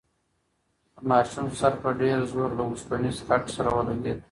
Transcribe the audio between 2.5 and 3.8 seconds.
له اوسپنیز کټ سره